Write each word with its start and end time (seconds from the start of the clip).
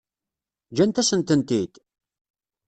Ǧǧant-asen-tent-id? 0.71 1.73